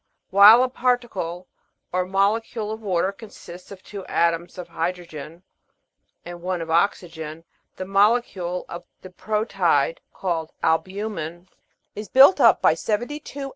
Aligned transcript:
While 0.31 0.63
a 0.63 0.67
particle, 0.67 1.47
or 1.93 2.05
mole 2.07 2.41
cule, 2.41 2.71
of 2.73 2.81
water 2.81 3.11
consists 3.11 3.69
of 3.69 3.83
two 3.83 4.03
atoms 4.07 4.57
of 4.57 4.69
hydrogen 4.69 5.43
and 6.25 6.41
one 6.41 6.59
of 6.59 6.71
oxygen, 6.71 7.43
the 7.75 7.85
molecule 7.85 8.65
of 8.67 8.83
the 9.03 9.11
proteid 9.11 9.99
called 10.11 10.53
"albumen" 10.63 11.49
is 11.95 12.09
built 12.09 12.37
'Sir 12.37 12.57
Ernest 12.63 12.89
Rutherford. 12.89 13.11